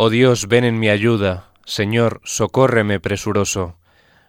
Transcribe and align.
Oh 0.00 0.10
Dios, 0.10 0.46
ven 0.46 0.62
en 0.62 0.78
mi 0.78 0.88
ayuda, 0.90 1.50
Señor, 1.64 2.20
socórreme 2.22 3.00
presuroso. 3.00 3.80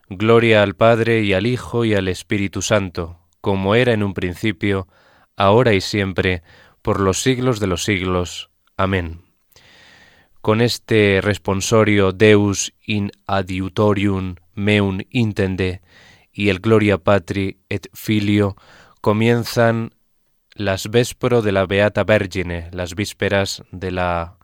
Gloria 0.09 0.63
al 0.63 0.75
Padre 0.75 1.21
y 1.21 1.33
al 1.33 1.45
Hijo 1.45 1.85
y 1.85 1.93
al 1.93 2.07
Espíritu 2.07 2.63
Santo, 2.63 3.19
como 3.39 3.75
era 3.75 3.93
en 3.93 4.01
un 4.01 4.15
principio, 4.15 4.87
ahora 5.37 5.75
y 5.75 5.81
siempre, 5.81 6.41
por 6.81 6.99
los 6.99 7.21
siglos 7.21 7.59
de 7.59 7.67
los 7.67 7.83
siglos. 7.83 8.49
Amén. 8.77 9.21
Con 10.41 10.61
este 10.61 11.21
responsorio 11.21 12.13
Deus 12.13 12.73
in 12.83 13.11
adiutorium 13.27 14.37
meum 14.55 15.01
intende 15.11 15.83
y 16.33 16.49
el 16.49 16.61
Gloria 16.61 16.97
Patri 16.97 17.59
et 17.69 17.89
Filio 17.93 18.55
comienzan 19.01 19.91
las 20.55 20.89
véspero 20.89 21.43
de 21.43 21.51
la 21.51 21.67
Beata 21.67 22.03
Vergine, 22.05 22.71
las 22.73 22.95
vísperas 22.95 23.61
de 23.71 23.91
la 23.91 24.38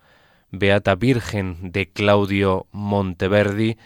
Beata 0.58 0.96
Virgen 0.96 1.72
de 1.72 1.92
Claudio 1.92 2.68
Monteverdi, 2.72 3.78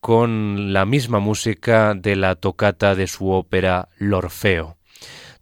con 0.00 0.72
la 0.72 0.84
misma 0.84 1.18
música 1.18 1.94
de 1.94 2.16
la 2.16 2.34
tocata 2.34 2.94
de 2.94 3.06
su 3.06 3.30
ópera 3.30 3.88
L'Orfeo. 3.96 4.76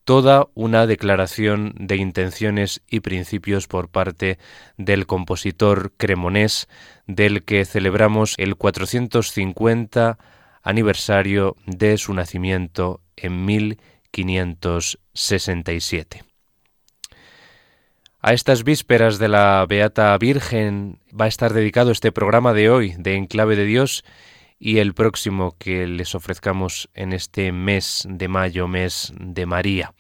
Toda 0.05 0.49
una 0.55 0.87
declaración 0.87 1.75
de 1.77 1.97
intenciones 1.97 2.83
y 2.89 3.01
principios 3.01 3.67
por 3.67 3.89
parte 3.89 4.39
del 4.77 5.07
compositor 5.07 5.93
cremonés, 5.97 6.69
del 7.07 7.45
que 7.45 7.65
celebramos 7.65 8.35
el 8.37 8.57
450 8.57 10.19
aniversario 10.63 11.57
de 11.67 11.99
su 11.99 12.15
nacimiento 12.15 13.01
en 13.17 13.45
1567. 13.45 16.32
A 18.25 18.35
estas 18.35 18.63
vísperas 18.63 19.19
de 19.19 19.27
la 19.27 19.67
Beata 19.69 20.17
Virgen 20.17 21.01
va 21.11 21.25
a 21.25 21.29
estar 21.29 21.53
dedicado 21.53 21.91
este 21.91 22.13
programa 22.13 22.53
de 22.53 22.71
hoy 22.71 22.95
de 22.97 23.17
Enclave 23.17 23.57
de 23.57 23.65
Dios 23.65 24.05
y 24.61 24.79
el 24.79 24.95
próximo 24.95 25.57
que 25.59 25.89
les 25.89 26.15
ofrezcamos 26.15 26.89
en 26.95 27.13
este 27.13 27.51
mes 27.51 28.07
de 28.09 28.29
mayo, 28.29 28.69
mes 28.69 29.13
de 29.19 29.45
María. 29.45 29.93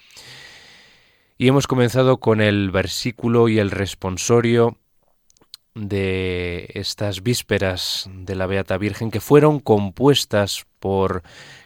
Y 1.36 1.48
hemos 1.48 1.66
comenzado 1.66 2.20
con 2.20 2.40
el 2.40 2.70
versículo 2.70 3.48
y 3.48 3.58
el 3.58 3.72
responsorio 3.72 4.78
de 5.74 6.70
estas 6.74 7.24
vísperas 7.24 8.08
de 8.14 8.36
la 8.36 8.46
Beata 8.46 8.78
Virgen 8.78 9.10
que 9.10 9.20
fueron 9.20 9.58
compuestas 9.58 10.64
por 10.78 11.24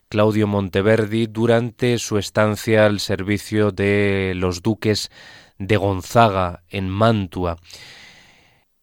Claudio 0.09 0.47
Monteverdi 0.47 1.27
durante 1.27 1.99
su 1.99 2.17
estancia 2.17 2.87
al 2.87 3.00
servicio 3.00 3.73
de 3.73 4.33
los 4.37 4.62
duques 4.62 5.11
de 5.59 5.77
Gonzaga 5.77 6.62
en 6.69 6.89
Mantua. 6.89 7.56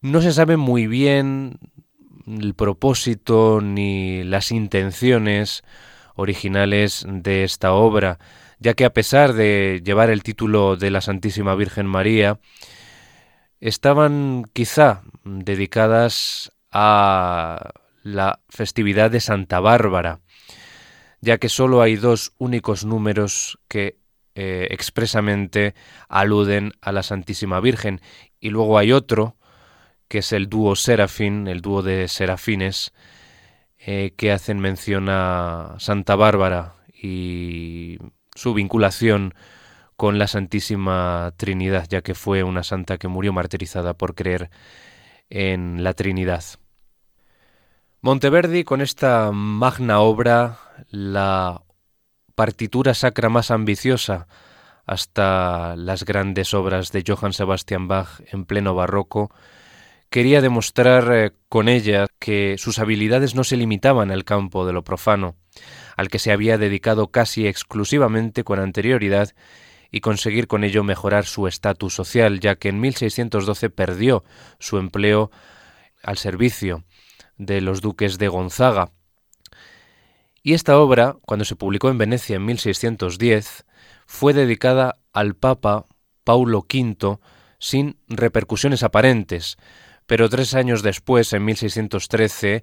No 0.02 0.22
se 0.22 0.34
sabe 0.34 0.58
muy 0.58 0.88
bien 0.88 1.60
el 2.28 2.54
propósito 2.54 3.60
ni 3.62 4.24
las 4.24 4.52
intenciones 4.52 5.64
originales 6.16 7.06
de 7.08 7.44
esta 7.44 7.74
obra, 7.74 8.20
ya 8.60 8.74
que 8.74 8.86
a 8.86 8.94
pesar 8.94 9.34
de 9.34 9.82
llevar 9.84 10.10
el 10.10 10.24
título 10.24 10.76
de 10.76 10.92
la 10.92 11.02
Santísima 11.02 11.56
Virgen 11.56 11.86
María, 11.86 12.40
estaban 13.60 14.46
quizá 14.54 15.04
dedicadas 15.24 16.52
a 16.72 17.72
la 18.04 18.42
festividad 18.50 19.10
de 19.10 19.22
Santa 19.22 19.60
Bárbara, 19.60 20.20
ya 21.22 21.38
que 21.38 21.50
sólo 21.50 21.82
hay 21.82 21.96
dos 21.96 22.34
únicos 22.38 22.84
números 22.84 23.60
que 23.68 24.03
eh, 24.36 24.68
expresamente 24.72 25.76
aluden 26.10 26.74
a 26.82 26.92
la 26.92 27.04
Santísima 27.04 27.60
Virgen. 27.60 28.02
Y 28.40 28.50
luego 28.50 28.78
hay 28.78 28.92
otro, 28.92 29.36
que 30.08 30.20
es 30.20 30.32
el 30.34 30.50
dúo 30.50 30.76
Serafín, 30.76 31.48
el 31.48 31.62
dúo 31.62 31.82
de 31.82 32.08
serafines, 32.08 32.94
eh, 33.78 34.14
que 34.16 34.32
hacen 34.32 34.60
mención 34.60 35.08
a 35.10 35.76
Santa 35.80 36.16
Bárbara 36.16 36.76
y 36.94 37.98
su 38.34 38.54
vinculación 38.54 39.34
con 39.96 40.18
la 40.18 40.28
Santísima 40.28 41.34
Trinidad, 41.38 41.88
ya 41.90 42.02
que 42.02 42.16
fue 42.16 42.44
una 42.44 42.64
santa 42.64 42.98
que 42.98 43.08
murió 43.08 43.34
martirizada 43.34 43.94
por 43.94 44.16
creer 44.16 44.50
en 45.30 45.84
la 45.84 45.94
Trinidad. 45.94 46.44
Monteverdi, 48.02 48.64
con 48.64 48.82
esta 48.82 49.32
magna 49.32 50.00
obra, 50.00 50.60
la 50.90 51.63
partitura 52.36 52.94
sacra 52.94 53.30
más 53.30 53.52
ambiciosa 53.52 54.28
hasta 54.86 55.76
las 55.76 56.04
grandes 56.04 56.54
obras 56.54 56.92
de 56.92 57.04
Johann 57.08 57.34
Sebastian 57.34 57.88
Bach 57.88 58.22
en 58.32 58.46
pleno 58.46 58.76
barroco, 58.76 59.32
quería 60.10 60.42
demostrar 60.42 61.12
eh, 61.12 61.32
con 61.50 61.70
ella 61.70 62.08
que 62.20 62.56
sus 62.58 62.80
habilidades 62.80 63.34
no 63.34 63.44
se 63.44 63.58
limitaban 63.58 64.12
al 64.12 64.26
campo 64.26 64.66
de 64.66 64.74
lo 64.74 64.84
profano, 64.84 65.36
al 65.96 66.10
que 66.10 66.20
se 66.20 66.32
había 66.32 66.58
dedicado 66.58 67.08
casi 67.08 67.48
exclusivamente 67.48 68.44
con 68.44 68.60
anterioridad 68.60 69.32
y 69.90 70.02
conseguir 70.02 70.48
con 70.48 70.64
ello 70.64 70.84
mejorar 70.84 71.26
su 71.26 71.48
estatus 71.48 71.94
social, 71.94 72.40
ya 72.40 72.56
que 72.56 72.70
en 72.70 72.80
1612 72.80 73.70
perdió 73.70 74.24
su 74.60 74.78
empleo 74.80 75.32
al 76.04 76.18
servicio 76.18 76.84
de 77.38 77.62
los 77.62 77.82
duques 77.82 78.18
de 78.18 78.28
Gonzaga. 78.28 78.92
Y 80.46 80.54
esta 80.54 80.78
obra, 80.78 81.16
cuando 81.22 81.46
se 81.46 81.56
publicó 81.56 81.90
en 81.90 81.98
Venecia 81.98 82.36
en 82.36 82.44
1610, 82.44 83.66
fue 84.06 84.34
dedicada 84.34 84.98
al 85.14 85.36
Papa 85.36 85.86
Paulo 86.26 86.60
V 86.70 87.18
sin 87.60 87.98
repercusiones 88.10 88.84
aparentes, 88.84 89.56
pero 90.06 90.28
tres 90.28 90.54
años 90.54 90.84
después, 90.84 91.32
en 91.32 91.46
1613, 91.46 92.62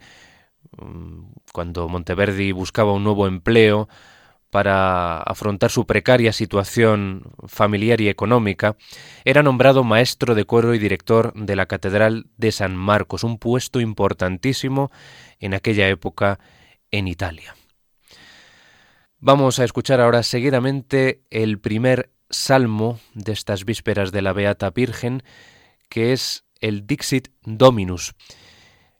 mm, 0.76 1.22
cuando 1.54 1.88
Monteverdi 1.88 2.52
buscaba 2.52 2.92
un 2.92 3.02
nuevo 3.02 3.26
empleo 3.26 3.88
para 4.50 5.22
afrontar 5.22 5.70
su 5.70 5.86
precaria 5.86 6.34
situación 6.34 7.32
familiar 7.46 8.02
y 8.02 8.10
económica, 8.10 8.76
era 9.24 9.42
nombrado 9.42 9.84
maestro 9.84 10.34
de 10.34 10.44
coro 10.44 10.74
y 10.74 10.78
director 10.78 11.32
de 11.34 11.56
la 11.56 11.64
Catedral 11.64 12.26
de 12.36 12.52
San 12.52 12.76
Marcos, 12.76 13.24
un 13.24 13.38
puesto 13.38 13.80
importantísimo 13.80 14.90
en 15.38 15.54
aquella 15.54 15.88
época 15.88 16.40
en 16.90 17.08
Italia. 17.08 17.54
Vamos 19.22 19.58
a 19.58 19.64
escuchar 19.64 20.00
ahora 20.00 20.22
seguidamente 20.22 21.26
el 21.28 21.58
primer 21.58 22.10
salmo 22.30 22.98
de 23.12 23.32
estas 23.32 23.66
vísperas 23.66 24.12
de 24.12 24.22
la 24.22 24.32
Beata 24.32 24.70
Virgen, 24.70 25.22
que 25.90 26.14
es 26.14 26.46
el 26.58 26.86
Dixit 26.86 27.28
Dominus. 27.42 28.14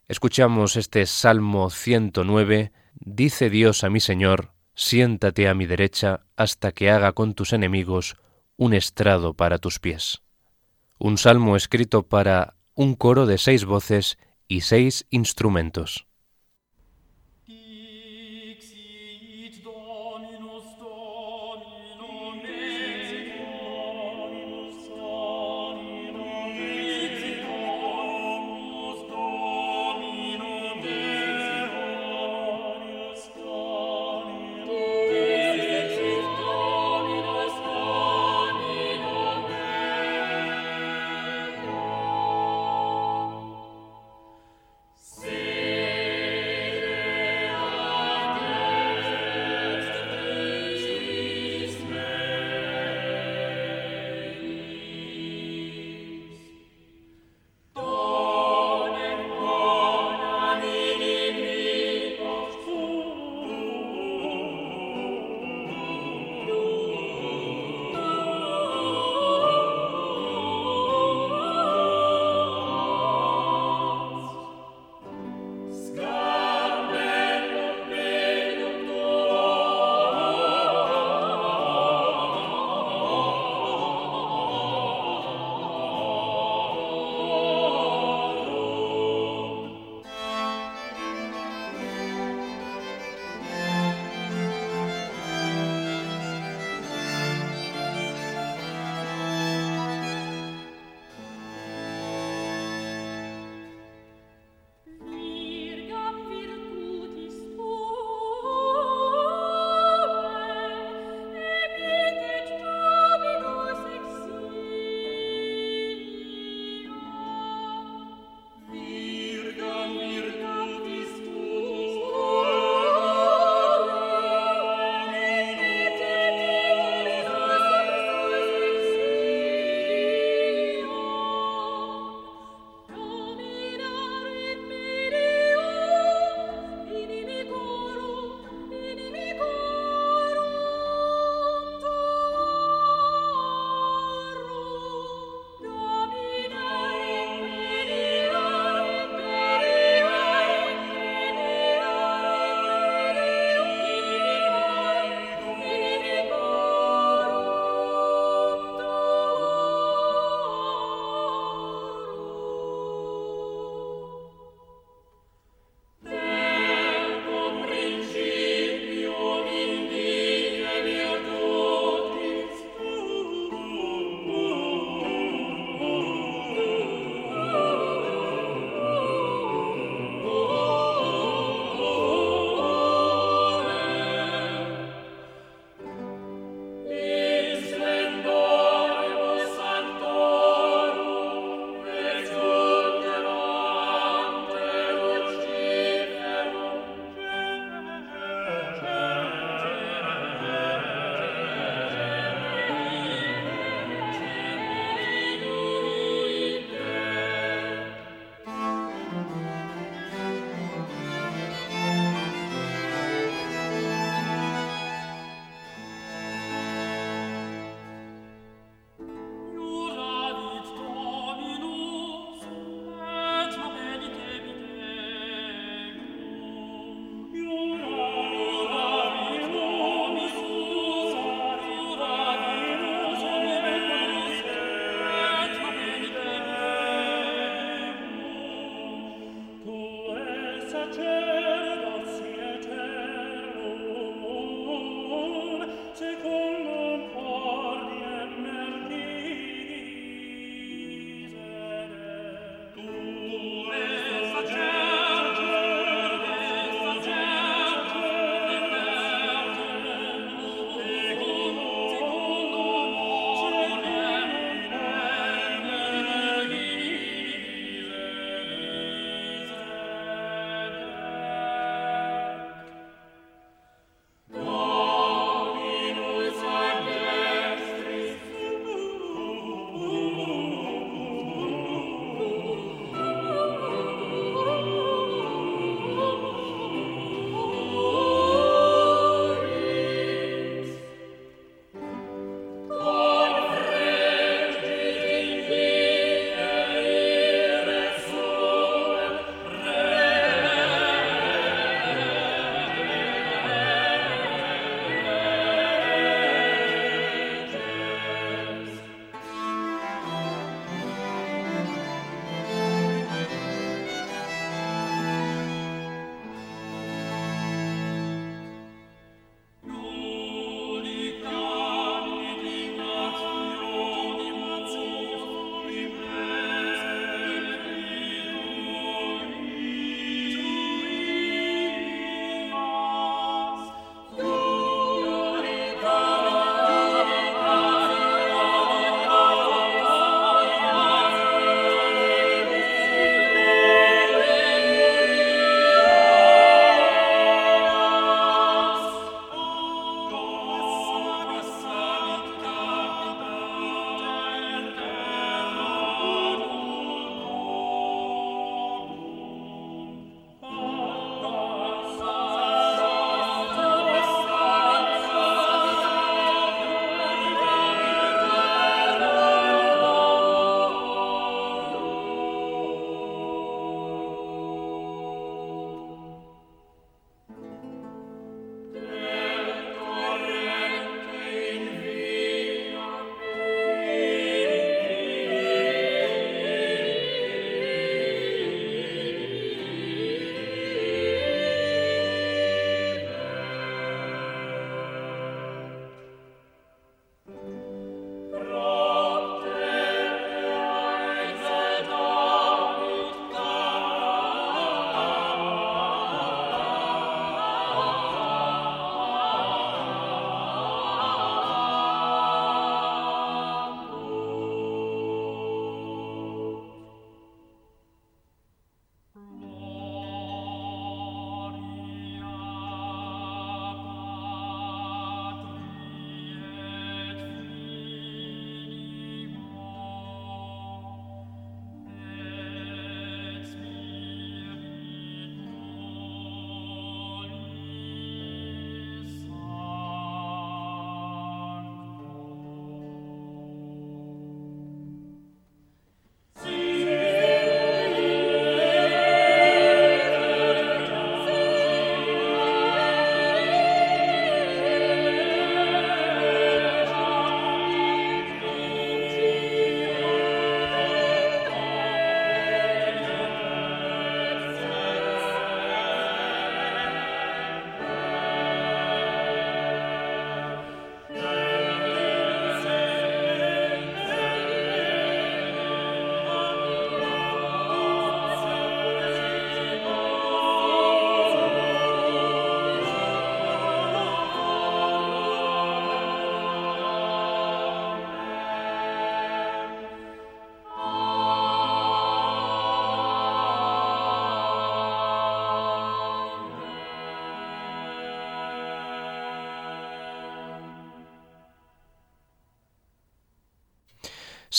Escuchamos 0.07 0.75
este 0.75 1.07
Salmo 1.07 1.71
109, 1.71 2.71
dice 2.99 3.49
Dios 3.49 3.83
a 3.83 3.89
mi 3.89 3.99
Señor, 3.99 4.53
siéntate 4.75 5.47
a 5.47 5.55
mi 5.55 5.65
derecha 5.65 6.27
hasta 6.35 6.71
que 6.71 6.91
haga 6.91 7.13
con 7.13 7.33
tus 7.33 7.51
enemigos 7.51 8.15
un 8.57 8.75
estrado 8.75 9.33
para 9.33 9.57
tus 9.57 9.79
pies. 9.79 10.21
Un 10.99 11.17
salmo 11.17 11.55
escrito 11.55 12.03
para 12.03 12.57
un 12.75 12.93
coro 12.93 13.25
de 13.25 13.39
seis 13.39 13.65
voces 13.65 14.19
y 14.47 14.61
seis 14.61 15.07
instrumentos. 15.09 16.05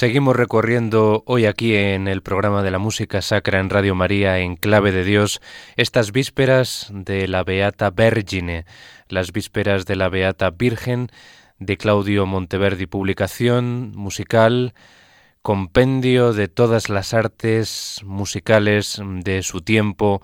Seguimos 0.02 0.34
recorriendo 0.34 1.22
hoy 1.26 1.46
aquí 1.46 1.76
en 1.76 2.08
el 2.08 2.22
programa 2.22 2.64
de 2.64 2.72
la 2.72 2.80
música 2.80 3.22
sacra 3.22 3.60
en 3.60 3.70
Radio 3.70 3.94
María 3.94 4.40
en 4.40 4.56
clave 4.56 4.90
de 4.90 5.04
Dios 5.04 5.40
estas 5.76 6.10
vísperas 6.10 6.88
de 6.90 7.28
la 7.28 7.44
Beata 7.44 7.90
Vergine, 7.90 8.66
las 9.06 9.30
vísperas 9.30 9.86
de 9.86 9.94
la 9.94 10.08
Beata 10.08 10.50
Virgen 10.50 11.06
de 11.60 11.76
Claudio 11.76 12.26
Monteverdi, 12.26 12.86
publicación 12.86 13.92
musical, 13.94 14.74
compendio 15.40 16.32
de 16.32 16.48
todas 16.48 16.88
las 16.88 17.14
artes 17.14 18.00
musicales 18.04 19.00
de 19.00 19.44
su 19.44 19.60
tiempo, 19.60 20.20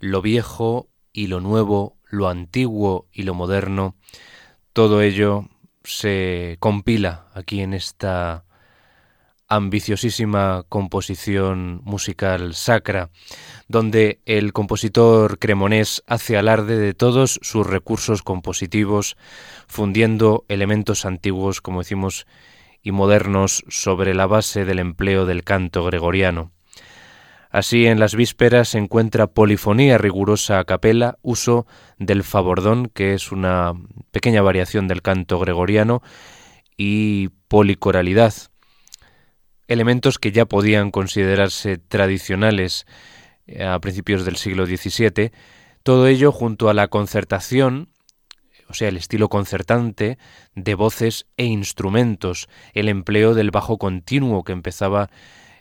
lo 0.00 0.20
viejo 0.20 0.90
y 1.14 1.28
lo 1.28 1.40
nuevo, 1.40 1.96
lo 2.10 2.28
antiguo 2.28 3.08
y 3.10 3.22
lo 3.22 3.32
moderno, 3.32 3.96
todo 4.74 5.00
ello 5.00 5.48
se 5.82 6.58
compila 6.60 7.28
aquí 7.32 7.62
en 7.62 7.72
esta 7.72 8.44
ambiciosísima 9.56 10.64
composición 10.68 11.80
musical 11.84 12.54
sacra, 12.54 13.10
donde 13.68 14.20
el 14.24 14.52
compositor 14.52 15.38
cremonés 15.38 16.02
hace 16.06 16.36
alarde 16.36 16.78
de 16.78 16.94
todos 16.94 17.38
sus 17.42 17.66
recursos 17.66 18.22
compositivos, 18.22 19.16
fundiendo 19.66 20.44
elementos 20.48 21.04
antiguos, 21.04 21.60
como 21.60 21.80
decimos, 21.80 22.26
y 22.82 22.92
modernos 22.92 23.64
sobre 23.68 24.14
la 24.14 24.26
base 24.26 24.64
del 24.64 24.78
empleo 24.78 25.26
del 25.26 25.44
canto 25.44 25.84
gregoriano. 25.84 26.50
Así 27.50 27.86
en 27.86 28.00
las 28.00 28.14
vísperas 28.14 28.70
se 28.70 28.78
encuentra 28.78 29.26
polifonía 29.26 29.98
rigurosa 29.98 30.58
a 30.58 30.64
capela, 30.64 31.18
uso 31.20 31.66
del 31.98 32.24
favordón, 32.24 32.90
que 32.94 33.12
es 33.12 33.30
una 33.30 33.74
pequeña 34.10 34.40
variación 34.40 34.88
del 34.88 35.02
canto 35.02 35.38
gregoriano, 35.38 36.02
y 36.78 37.28
policoralidad, 37.48 38.32
elementos 39.68 40.18
que 40.18 40.32
ya 40.32 40.46
podían 40.46 40.90
considerarse 40.90 41.78
tradicionales 41.78 42.86
eh, 43.46 43.64
a 43.64 43.78
principios 43.80 44.24
del 44.24 44.36
siglo 44.36 44.66
XVII, 44.66 45.32
todo 45.82 46.06
ello 46.06 46.32
junto 46.32 46.68
a 46.68 46.74
la 46.74 46.88
concertación, 46.88 47.88
o 48.68 48.74
sea, 48.74 48.88
el 48.88 48.96
estilo 48.96 49.28
concertante 49.28 50.18
de 50.54 50.74
voces 50.74 51.26
e 51.36 51.44
instrumentos, 51.44 52.48
el 52.72 52.88
empleo 52.88 53.34
del 53.34 53.50
bajo 53.50 53.78
continuo 53.78 54.44
que 54.44 54.52
empezaba 54.52 55.10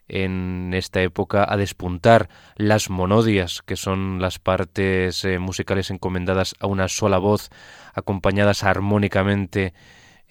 en 0.07 0.73
esta 0.73 1.01
época 1.01 1.45
a 1.47 1.55
despuntar 1.55 2.29
las 2.57 2.89
monodias, 2.89 3.61
que 3.61 3.77
son 3.77 4.21
las 4.21 4.39
partes 4.39 5.23
eh, 5.23 5.39
musicales 5.39 5.89
encomendadas 5.89 6.53
a 6.59 6.67
una 6.67 6.89
sola 6.89 7.17
voz, 7.17 7.49
acompañadas 7.93 8.63
armónicamente 8.63 9.73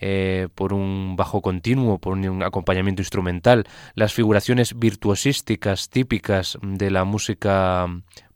eh, 0.00 0.48
por 0.54 0.72
un 0.72 1.14
bajo 1.16 1.42
continuo, 1.42 1.98
por 1.98 2.14
un 2.14 2.42
acompañamiento 2.42 3.02
instrumental, 3.02 3.66
las 3.94 4.14
figuraciones 4.14 4.78
virtuosísticas 4.78 5.90
típicas 5.90 6.58
de 6.62 6.90
la 6.90 7.04
música 7.04 7.86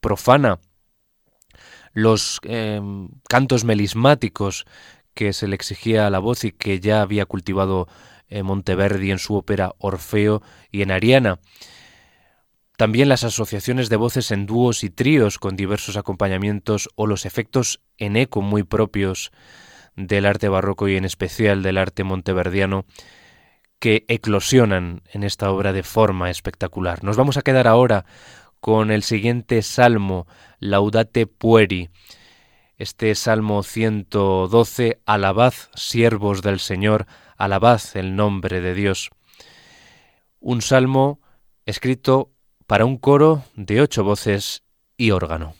profana, 0.00 0.58
los 1.94 2.40
em, 2.42 3.08
cantos 3.28 3.64
melismáticos 3.64 4.66
que 5.14 5.32
se 5.32 5.48
le 5.48 5.54
exigía 5.54 6.06
a 6.06 6.10
la 6.10 6.18
voz 6.18 6.44
y 6.44 6.52
que 6.52 6.80
ya 6.80 7.00
había 7.00 7.24
cultivado 7.24 7.88
eh, 8.28 8.42
Monteverdi 8.42 9.10
en 9.10 9.18
su 9.18 9.34
ópera 9.34 9.74
Orfeo 9.78 10.42
y 10.70 10.82
en 10.82 10.90
Ariana. 10.90 11.38
También 12.76 13.08
las 13.08 13.24
asociaciones 13.24 13.88
de 13.88 13.96
voces 13.96 14.32
en 14.32 14.46
dúos 14.46 14.82
y 14.82 14.90
tríos 14.90 15.38
con 15.38 15.56
diversos 15.56 15.96
acompañamientos 15.96 16.90
o 16.96 17.06
los 17.06 17.24
efectos 17.24 17.80
en 17.96 18.16
eco 18.16 18.42
muy 18.42 18.64
propios 18.64 19.30
del 19.96 20.26
arte 20.26 20.48
barroco 20.48 20.88
y 20.88 20.96
en 20.96 21.04
especial 21.04 21.62
del 21.62 21.78
arte 21.78 22.04
monteverdiano 22.04 22.84
que 23.78 24.04
eclosionan 24.08 25.02
en 25.12 25.24
esta 25.24 25.50
obra 25.50 25.72
de 25.72 25.82
forma 25.82 26.30
espectacular. 26.30 27.04
Nos 27.04 27.16
vamos 27.16 27.36
a 27.36 27.42
quedar 27.42 27.66
ahora 27.66 28.06
con 28.60 28.90
el 28.90 29.02
siguiente 29.02 29.60
salmo, 29.62 30.26
Laudate 30.58 31.26
Pueri. 31.26 31.90
Este 32.76 33.14
salmo 33.14 33.62
112, 33.62 35.00
Alabad, 35.04 35.54
siervos 35.74 36.42
del 36.42 36.58
Señor, 36.58 37.06
alabad 37.36 37.80
el 37.94 38.16
nombre 38.16 38.60
de 38.60 38.74
Dios. 38.74 39.10
Un 40.40 40.62
salmo 40.62 41.20
escrito 41.66 42.32
para 42.66 42.84
un 42.84 42.96
coro 42.96 43.44
de 43.54 43.80
ocho 43.80 44.02
voces 44.02 44.64
y 44.96 45.10
órgano. 45.10 45.54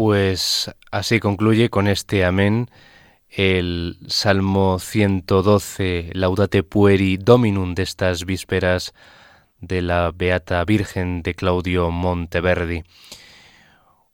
Pues 0.00 0.70
así 0.90 1.20
concluye 1.20 1.68
con 1.68 1.86
este 1.86 2.24
amén 2.24 2.70
el 3.28 3.98
Salmo 4.06 4.78
112, 4.78 6.12
Laudate 6.14 6.62
Pueri 6.62 7.18
Dominum 7.18 7.74
de 7.74 7.82
estas 7.82 8.24
vísperas 8.24 8.94
de 9.60 9.82
la 9.82 10.10
Beata 10.10 10.64
Virgen 10.64 11.20
de 11.22 11.34
Claudio 11.34 11.90
Monteverdi. 11.90 12.82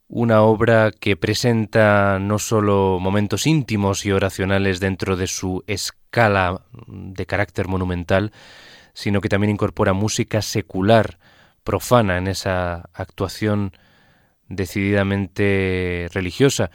Una 0.08 0.42
obra 0.42 0.90
que 0.90 1.14
presenta 1.16 2.18
no 2.18 2.40
solo 2.40 2.98
momentos 3.00 3.46
íntimos 3.46 4.04
y 4.04 4.10
oracionales 4.10 4.80
dentro 4.80 5.16
de 5.16 5.28
su 5.28 5.62
escala 5.68 6.62
de 6.88 7.26
carácter 7.26 7.68
monumental, 7.68 8.32
sino 8.92 9.20
que 9.20 9.28
también 9.28 9.52
incorpora 9.52 9.92
música 9.92 10.42
secular, 10.42 11.20
profana 11.62 12.18
en 12.18 12.26
esa 12.26 12.90
actuación 12.92 13.70
decididamente 14.48 16.08
religiosa 16.12 16.70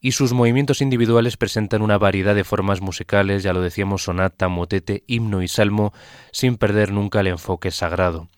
y 0.00 0.12
sus 0.12 0.32
movimientos 0.32 0.80
individuales 0.80 1.36
presentan 1.36 1.82
una 1.82 1.98
variedad 1.98 2.34
de 2.34 2.44
formas 2.44 2.80
musicales, 2.80 3.42
ya 3.42 3.52
lo 3.52 3.60
decíamos, 3.60 4.04
sonata, 4.04 4.48
motete, 4.48 5.04
himno 5.06 5.42
y 5.42 5.48
salmo, 5.48 5.92
sin 6.32 6.56
perder 6.56 6.90
nunca 6.90 7.20
el 7.20 7.26
enfoque 7.26 7.70
sagrado. 7.70 8.28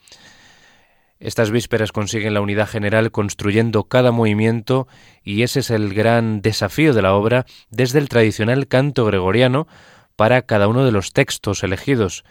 Estas 1.21 1.53
vísperas 1.53 1.93
consiguen 1.93 2.35
la 2.35 2.41
unidad 2.41 2.69
general 2.69 3.13
construyendo 3.13 3.85
cada 3.85 4.11
movimiento 4.11 4.89
y 5.23 5.43
ese 5.43 5.61
es 5.61 5.71
el 5.71 5.95
gran 5.95 6.43
desafío 6.43 6.95
de 6.95 7.03
la 7.03 7.15
obra 7.15 7.47
desde 7.71 8.01
el 8.01 8.09
tradicional 8.09 8.67
canto 8.67 9.05
gregoriano 9.05 9.69
para 10.17 10.43
cada 10.43 10.67
uno 10.67 10.85
de 10.85 10.91
los 10.91 11.13
textos 11.13 11.63
elegidos, 11.63 12.25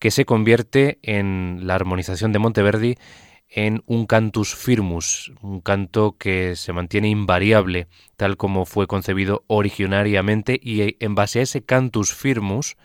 que 0.00 0.10
se 0.10 0.24
convierte 0.24 0.98
en 1.02 1.60
la 1.68 1.76
armonización 1.76 2.32
de 2.32 2.40
Monteverdi 2.40 2.96
en 3.54 3.82
un 3.86 4.06
cantus 4.06 4.54
firmus, 4.54 5.32
un 5.42 5.60
canto 5.60 6.16
que 6.18 6.56
se 6.56 6.72
mantiene 6.72 7.08
invariable, 7.08 7.86
tal 8.16 8.38
como 8.38 8.64
fue 8.64 8.86
concebido 8.86 9.44
originariamente, 9.46 10.58
y 10.60 10.96
en 11.04 11.14
base 11.14 11.40
a 11.40 11.42
ese 11.42 11.62
cantus 11.62 12.14
firmus, 12.14 12.76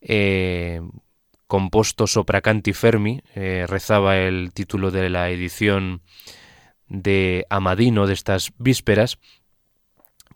eh, 0.00 0.80
composto 1.46 2.06
sopra 2.06 2.40
canti 2.40 2.72
fermi, 2.72 3.20
eh, 3.34 3.66
rezaba 3.68 4.16
el 4.16 4.52
título 4.54 4.90
de 4.90 5.10
la 5.10 5.28
edición 5.28 6.00
de 6.88 7.44
Amadino 7.50 8.06
de 8.06 8.14
estas 8.14 8.52
vísperas, 8.56 9.18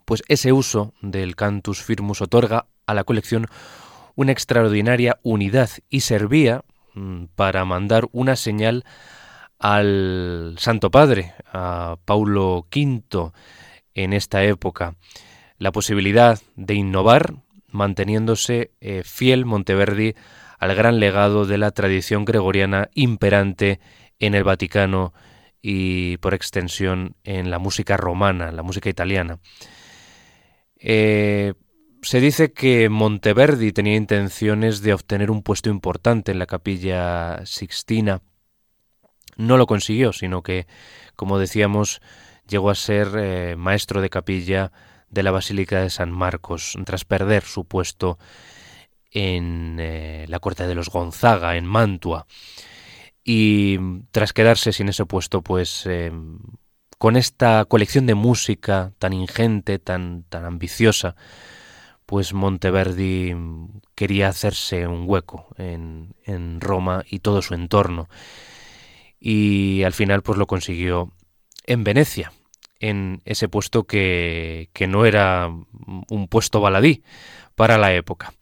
pues 0.05 0.23
ese 0.27 0.53
uso 0.53 0.93
del 1.01 1.35
cantus 1.35 1.81
firmus 1.81 2.21
otorga 2.21 2.67
a 2.85 2.93
la 2.93 3.03
colección 3.03 3.47
una 4.13 4.31
extraordinaria 4.31 5.19
unidad 5.23 5.69
y 5.89 6.01
servía 6.01 6.63
mm, 6.93 7.25
para 7.35 7.65
mandar 7.65 8.07
una 8.11 8.35
señal 8.35 8.85
al 9.59 10.55
Santo 10.57 10.91
Padre, 10.91 11.33
a 11.51 11.97
Paulo 12.05 12.67
V, 12.73 13.31
en 13.93 14.13
esta 14.13 14.43
época, 14.43 14.95
la 15.57 15.71
posibilidad 15.71 16.39
de 16.55 16.73
innovar 16.75 17.35
manteniéndose 17.69 18.71
eh, 18.81 19.03
fiel 19.03 19.45
Monteverdi 19.45 20.15
al 20.59 20.75
gran 20.75 20.99
legado 20.99 21.45
de 21.45 21.57
la 21.57 21.71
tradición 21.71 22.25
gregoriana 22.25 22.89
imperante 22.93 23.79
en 24.19 24.35
el 24.35 24.43
Vaticano 24.43 25.13
y 25.61 26.17
por 26.17 26.33
extensión 26.33 27.15
en 27.23 27.49
la 27.49 27.59
música 27.59 27.97
romana, 27.97 28.51
la 28.51 28.63
música 28.63 28.89
italiana. 28.89 29.39
Eh, 30.77 31.53
se 32.01 32.19
dice 32.19 32.53
que 32.53 32.87
Monteverdi 32.89 33.71
tenía 33.71 33.95
intenciones 33.95 34.81
de 34.81 34.93
obtener 34.93 35.31
un 35.31 35.41
puesto 35.41 35.69
importante 35.69 36.31
en 36.31 36.39
la 36.39 36.45
capilla 36.45 37.45
sixtina 37.45 38.21
no 39.37 39.57
lo 39.57 39.67
consiguió, 39.67 40.13
sino 40.13 40.41
que, 40.41 40.67
como 41.15 41.39
decíamos, 41.39 42.01
llegó 42.47 42.69
a 42.69 42.75
ser 42.75 43.09
eh, 43.17 43.55
maestro 43.55 44.01
de 44.01 44.09
capilla 44.09 44.71
de 45.09 45.23
la 45.23 45.31
Basílica 45.31 45.81
de 45.81 45.89
San 45.89 46.11
Marcos, 46.11 46.77
tras 46.85 47.05
perder 47.05 47.43
su 47.43 47.65
puesto 47.65 48.17
en 49.11 49.77
eh, 49.79 50.25
la 50.27 50.39
corte 50.39 50.67
de 50.67 50.75
los 50.75 50.89
Gonzaga, 50.89 51.55
en 51.55 51.65
Mantua. 51.65 52.27
Y 53.23 53.79
tras 54.11 54.33
quedarse 54.33 54.71
sin 54.73 54.89
ese 54.89 55.05
puesto, 55.05 55.41
pues 55.41 55.85
eh, 55.85 56.11
con 56.97 57.15
esta 57.15 57.65
colección 57.65 58.05
de 58.05 58.15
música 58.15 58.91
tan 58.99 59.13
ingente, 59.13 59.79
tan, 59.79 60.23
tan 60.23 60.45
ambiciosa, 60.45 61.15
pues 62.05 62.33
Monteverdi 62.33 63.35
quería 63.95 64.27
hacerse 64.27 64.85
un 64.85 65.05
hueco 65.07 65.47
en, 65.57 66.13
en 66.23 66.61
Roma 66.61 67.03
y 67.09 67.19
todo 67.19 67.41
su 67.41 67.55
entorno 67.55 68.09
y 69.19 69.83
al 69.83 69.93
final 69.93 70.21
pues 70.21 70.37
lo 70.37 70.47
consiguió 70.47 71.11
en 71.65 71.83
Venecia, 71.83 72.31
en 72.79 73.21
ese 73.25 73.47
puesto 73.47 73.85
que, 73.85 74.69
que 74.73 74.87
no 74.87 75.05
era 75.05 75.49
un 76.09 76.27
puesto 76.27 76.61
baladí 76.61 77.03
para 77.55 77.77
la 77.77 77.93
época. 77.93 78.33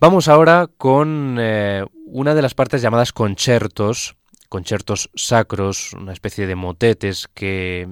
Vamos 0.00 0.28
ahora 0.28 0.68
con 0.76 1.38
eh, 1.40 1.84
una 2.06 2.34
de 2.34 2.42
las 2.42 2.54
partes 2.54 2.82
llamadas 2.82 3.12
concertos, 3.12 4.16
conciertos 4.48 5.10
sacros, 5.14 5.92
una 5.94 6.12
especie 6.12 6.46
de 6.46 6.54
motetes 6.54 7.28
que 7.28 7.88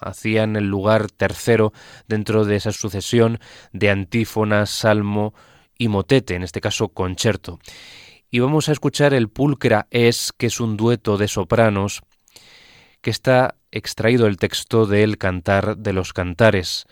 hacían 0.00 0.56
el 0.56 0.66
lugar 0.68 1.10
tercero 1.10 1.72
dentro 2.06 2.44
de 2.44 2.56
esa 2.56 2.72
sucesión 2.72 3.38
de 3.72 3.90
antífona, 3.90 4.64
salmo 4.66 5.34
y 5.76 5.88
motete, 5.88 6.34
en 6.34 6.42
este 6.42 6.60
caso 6.60 6.88
concierto 6.88 7.58
y 8.30 8.38
vamos 8.38 8.68
a 8.68 8.72
escuchar 8.72 9.12
el 9.12 9.28
Pulcra 9.28 9.88
Es, 9.90 10.32
que 10.36 10.46
es 10.46 10.60
un 10.60 10.76
dueto 10.76 11.16
de 11.16 11.26
sopranos 11.26 12.02
que 13.00 13.10
está 13.10 13.56
extraído 13.72 14.26
del 14.26 14.36
texto 14.36 14.86
del 14.86 15.18
Cantar 15.18 15.76
de 15.78 15.92
los 15.92 16.12
Cantares, 16.12 16.86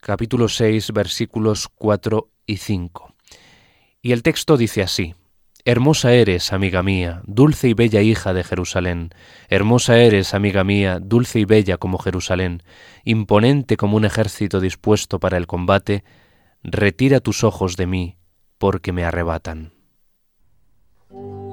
capítulo 0.00 0.48
6, 0.48 0.92
versículos 0.92 1.68
4 1.74 2.28
y 2.46 2.56
5. 2.56 3.14
Y 4.02 4.12
el 4.12 4.22
texto 4.22 4.56
dice 4.56 4.82
así, 4.82 5.14
Hermosa 5.64 6.14
eres, 6.14 6.52
amiga 6.52 6.82
mía, 6.82 7.22
dulce 7.26 7.68
y 7.68 7.74
bella 7.74 8.00
hija 8.00 8.32
de 8.32 8.44
Jerusalén. 8.44 9.10
Hermosa 9.48 9.98
eres, 9.98 10.32
amiga 10.32 10.64
mía, 10.64 11.00
dulce 11.00 11.40
y 11.40 11.44
bella 11.44 11.76
como 11.76 11.98
Jerusalén, 11.98 12.62
imponente 13.04 13.76
como 13.76 13.96
un 13.96 14.04
ejército 14.04 14.60
dispuesto 14.60 15.18
para 15.18 15.36
el 15.36 15.46
combate. 15.46 16.04
Retira 16.62 17.20
tus 17.20 17.42
ojos 17.42 17.76
de 17.76 17.86
mí, 17.88 18.16
porque 18.58 18.92
me 18.92 19.04
arrebatan. 19.04 19.75
Thank 21.16 21.28
you. 21.28 21.45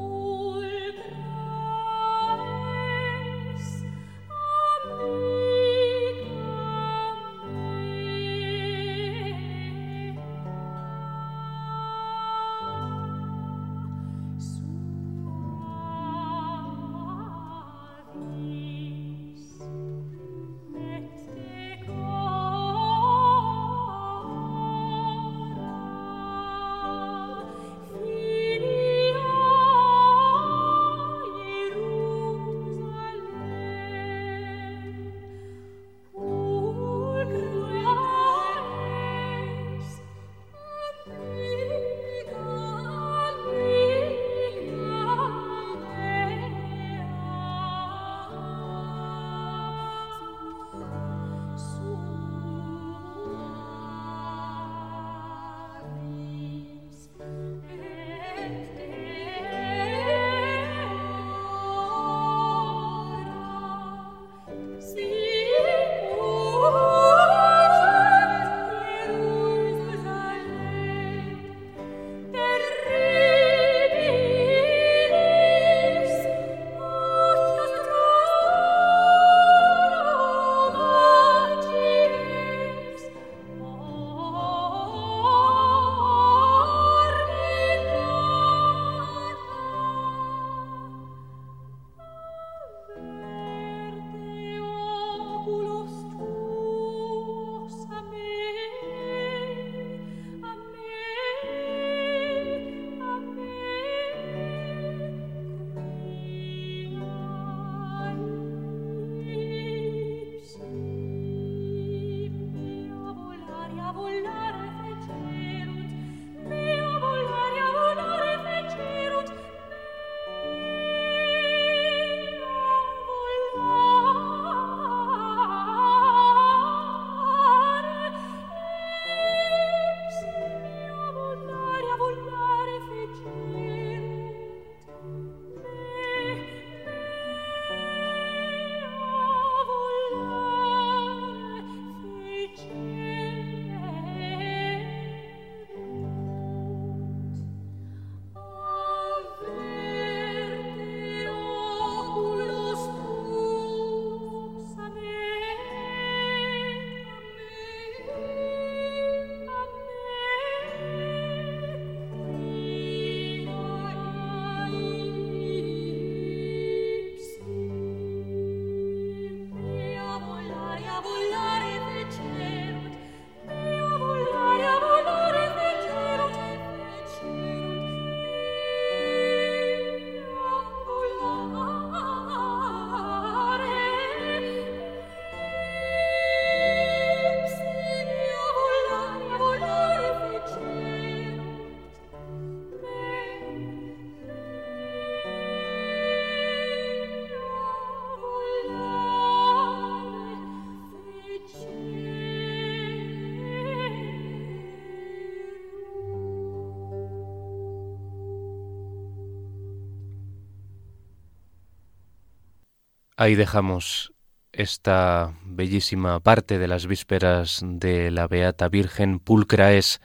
Ahí 213.23 213.35
dejamos 213.35 214.11
esta 214.51 215.33
bellísima 215.45 216.19
parte 216.19 216.59
de 216.59 216.67
las 216.67 216.87
vísperas 216.87 217.61
de 217.63 218.11
la 218.11 218.27
Beata 218.27 218.67
Virgen. 218.67 219.19
Pulcra 219.19 219.71
es 219.71 220.01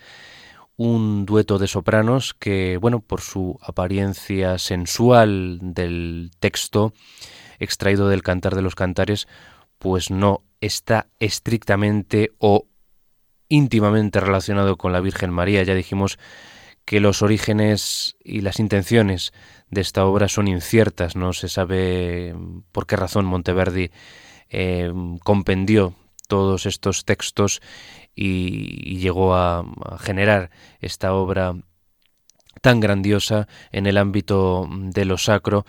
un 0.77 1.27
dueto 1.27 1.59
de 1.59 1.67
sopranos 1.67 2.33
que, 2.33 2.77
bueno, 2.77 3.01
por 3.01 3.21
su 3.21 3.59
apariencia 3.61 4.57
sensual 4.59 5.59
del 5.61 6.31
texto 6.39 6.93
extraído 7.59 8.09
del 8.09 8.23
Cantar 8.23 8.55
de 8.55 8.63
los 8.63 8.77
Cantares, 8.77 9.27
pues 9.81 10.13
no 10.13 10.45
está 10.61 11.09
estrictamente 11.19 12.31
o 12.39 12.69
íntimamente 13.49 14.21
relacionado 14.21 14.77
con 14.77 14.93
la 14.93 15.01
Virgen 15.01 15.33
María. 15.33 15.65
Ya 15.65 15.75
dijimos 15.75 16.21
que 16.89 17.01
los 17.01 17.21
orígenes 17.21 18.17
y 18.25 18.41
las 18.41 18.59
intenciones 18.59 19.35
de 19.69 19.83
esta 19.83 20.07
obra 20.07 20.27
son 20.27 20.49
inciertas, 20.49 21.17
no 21.17 21.35
se 21.35 21.51
sabe 21.51 22.35
por 22.73 22.87
qué 22.87 22.97
razón 22.97 23.27
Monteverdi 23.27 23.91
eh, 24.49 24.91
compendió 25.23 25.93
todos 26.29 26.65
estos 26.65 27.05
textos 27.05 27.61
y, 28.17 28.97
llegó 29.01 29.35
a, 29.35 29.67
generar 30.01 30.49
esta 30.81 31.13
obra 31.13 31.57
tan 32.63 32.81
grandiosa 32.81 33.49
en 33.71 33.87
el 33.87 33.99
ámbito 33.99 34.67
de 34.71 35.05
lo 35.05 35.19
sacro. 35.19 35.67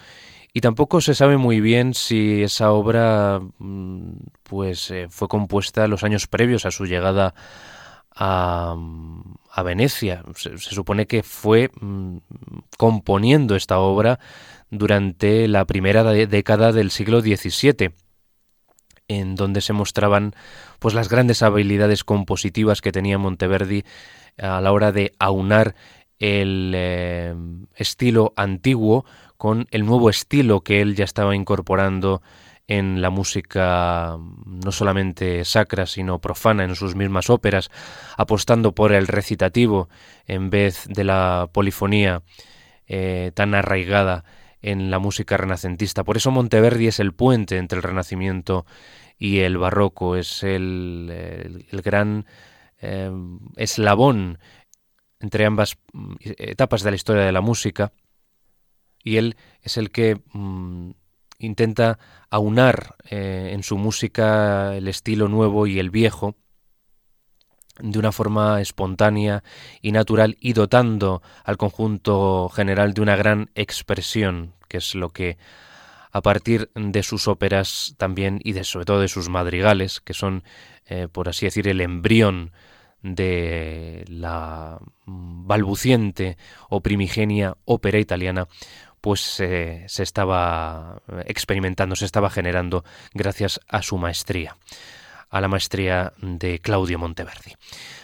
Y 0.54 0.62
tampoco 0.62 1.02
se 1.02 1.16
sabe 1.16 1.36
muy 1.36 1.60
bien 1.60 1.96
si 1.96 2.44
esa 2.44 2.72
obra 2.72 3.42
mm, 3.58 4.12
pues 4.44 4.90
eh, 4.90 5.08
fue 5.10 5.28
compuesta 5.28 5.90
los 5.90 6.06
años 6.06 6.28
previos 6.28 6.66
a 6.66 6.72
su 6.72 6.86
llegada 6.86 7.36
a, 8.20 9.64
Venecia. 9.64 10.24
Se, 10.36 10.58
supone 10.58 11.08
que 11.08 11.24
fue 11.24 11.72
mm, 11.80 12.18
componiendo 12.78 13.56
esta 13.56 13.80
obra 13.80 14.20
durante 14.70 15.48
la 15.48 15.66
primera 15.66 16.04
década 16.04 16.72
del 16.72 16.92
siglo 16.92 17.22
XVII 17.22 17.92
en 19.08 19.36
donde 19.36 19.62
se 19.62 19.74
mostraban 19.74 20.36
pues 20.78 20.94
las 20.94 21.10
grandes 21.10 21.42
habilidades 21.42 22.04
compositivas 22.04 22.82
que 22.82 22.92
tenía 22.92 23.18
Monteverdi 23.18 23.84
a 24.38 24.62
la 24.62 24.72
hora 24.72 24.92
de 24.92 25.14
aunar 25.18 25.76
el 26.20 26.74
eh, 26.76 27.34
estilo 27.76 28.34
antiguo 28.36 29.06
con 29.38 29.68
el 29.72 29.86
nuevo 29.86 30.10
estilo 30.10 30.62
que 30.62 30.82
él 30.82 30.96
ya 30.96 31.06
estaba 31.06 31.36
incorporando 31.36 32.22
en 32.70 33.02
la 33.02 33.10
música 33.10 34.16
no 34.46 34.72
solamente 34.72 35.44
sacra, 35.44 35.88
sino 35.88 36.20
profana 36.20 36.64
en 36.64 36.76
sus 36.76 36.94
mismas 36.94 37.32
óperas, 37.32 37.72
apostando 38.16 38.76
por 38.76 38.94
el 38.94 39.08
recitativo 39.08 39.90
en 40.28 40.52
vez 40.52 40.86
de 40.88 41.04
la 41.04 41.50
polifonía 41.52 42.22
eh, 42.86 43.32
tan 43.34 43.56
arraigada 43.56 44.24
en 44.62 44.92
la 44.92 45.00
música 45.00 45.36
renacentista. 45.36 46.04
Por 46.04 46.18
eso 46.18 46.30
Monteverdi 46.30 46.86
es 46.86 47.00
el 47.00 47.12
puente 47.12 47.58
entre 47.58 47.78
el 47.78 47.84
Renacimiento 47.84 48.68
y 49.18 49.40
el 49.40 49.58
Barroco, 49.58 50.16
es 50.16 50.44
el, 50.44 51.66
gran 51.72 52.28
eh, 52.82 53.10
eslabón 53.56 54.38
entre 55.20 55.48
ambas 55.48 55.80
mm, 55.92 56.14
etapas 56.38 56.84
de 56.84 56.92
la 56.92 56.96
historia 56.96 57.24
de 57.24 57.32
la 57.32 57.42
música 57.42 57.94
y 59.04 59.18
él 59.18 59.38
es 59.64 59.78
el 59.78 59.90
que 59.90 60.22
mm, 60.34 60.92
intenta 61.40 61.98
aunar 62.30 62.96
eh, 63.10 63.52
en 63.54 63.64
su 63.64 63.78
música 63.78 64.76
el 64.76 64.88
estilo 64.88 65.28
nuevo 65.28 65.66
y 65.68 65.80
el 65.80 65.90
viejo 65.90 66.36
de 67.80 67.98
una 67.98 68.12
forma 68.12 68.62
espontánea 68.62 69.44
y 69.82 69.92
natural 69.92 70.38
y 70.40 70.54
dotando 70.54 71.22
al 71.44 71.58
conjunto 71.58 72.50
general 72.50 72.94
de 72.94 73.02
una 73.02 73.16
gran 73.16 73.50
expresión, 73.56 74.54
que 74.68 74.78
es 74.78 74.96
lo 74.96 75.10
que 75.10 75.38
a 76.12 76.22
partir 76.22 76.70
de 76.76 77.04
sus 77.04 77.28
óperas 77.28 77.96
también 77.98 78.40
y 78.44 78.54
de 78.54 78.64
sobre 78.64 78.86
todo 78.86 79.00
de 79.00 79.08
sus 79.08 79.30
madrigales, 79.30 80.02
que 80.02 80.14
son, 80.14 80.44
eh, 80.88 81.08
por 81.12 81.30
así 81.30 81.46
decir, 81.46 81.68
el 81.68 81.82
embrión 81.82 82.52
de 83.02 84.04
la 84.08 84.80
mm, 85.06 85.48
balbuciente 85.48 86.38
o 86.68 86.82
primigenia 86.82 87.56
ópera 87.66 88.00
italiana, 88.00 88.48
pues 89.02 89.22
se 89.22 89.86
estaba 89.88 91.02
experimentando, 91.26 91.96
se 91.96 92.06
estaba 92.06 92.30
generando 92.30 92.84
gracias 93.14 93.60
a 93.68 93.82
su 93.82 93.98
maestría, 93.98 94.56
a 95.30 95.42
la 95.42 95.48
maestría 95.48 96.14
de 96.22 96.60
Claudio 96.60 97.00
Monteverdi. 97.00 97.56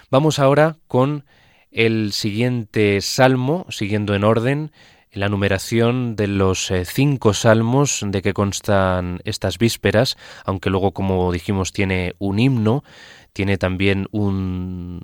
Vamos 0.10 0.40
ahora 0.40 0.78
con 0.88 1.26
el 1.72 2.14
siguiente 2.14 3.02
salmo, 3.02 3.66
siguiendo 3.70 4.16
en 4.16 4.24
orden 4.24 4.72
la 5.16 5.30
numeración 5.30 6.16
de 6.16 6.28
los 6.28 6.70
eh, 6.72 6.86
cinco 6.86 7.34
salmos 7.34 8.02
de 8.06 8.22
que 8.22 8.34
constan 8.34 9.20
estas 9.24 9.58
vísperas, 9.58 10.18
aunque 10.44 10.70
luego, 10.70 10.92
como 10.92 11.32
dijimos, 11.32 11.72
tiene 11.72 12.16
un 12.20 12.38
himno, 12.38 12.84
tiene 13.34 13.58
también 13.58 14.08
un 14.12 15.00